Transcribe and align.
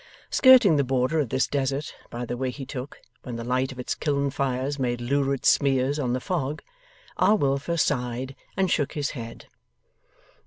Skirting 0.31 0.77
the 0.77 0.83
border 0.83 1.19
of 1.19 1.29
this 1.29 1.45
desert, 1.45 1.93
by 2.09 2.25
the 2.25 2.35
way 2.35 2.49
he 2.49 2.65
took, 2.65 2.99
when 3.21 3.35
the 3.35 3.43
light 3.43 3.71
of 3.71 3.77
its 3.77 3.93
kiln 3.93 4.31
fires 4.31 4.79
made 4.79 4.99
lurid 4.99 5.45
smears 5.45 5.99
on 5.99 6.13
the 6.13 6.19
fog, 6.19 6.63
R. 7.17 7.35
Wilfer 7.35 7.77
sighed 7.77 8.35
and 8.57 8.71
shook 8.71 8.93
his 8.93 9.11
head. 9.11 9.45